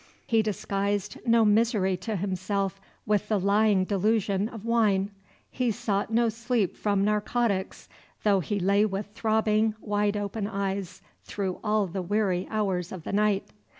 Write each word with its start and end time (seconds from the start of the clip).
He 0.25 0.41
disguised 0.41 1.19
no 1.27 1.45
misery 1.45 1.95
to 1.97 2.15
himself 2.15 2.81
with 3.05 3.27
the 3.29 3.39
lying 3.39 3.83
delusion 3.85 4.49
of 4.49 4.65
wine. 4.65 5.11
He 5.51 5.69
sought 5.69 6.11
no 6.11 6.27
sleep 6.27 6.75
from 6.75 7.05
narcotics, 7.05 7.87
though 8.23 8.39
he 8.39 8.59
lay 8.59 8.83
with 8.83 9.11
throbbing, 9.13 9.75
wide 9.79 10.17
open 10.17 10.47
eyes 10.47 11.03
through 11.23 11.59
all 11.63 11.85
the 11.85 12.01
weary 12.01 12.47
hours 12.49 12.91
of 12.91 13.03
the 13.03 13.13
night. 13.13 13.49